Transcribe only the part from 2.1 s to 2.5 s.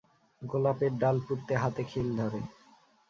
ধরে!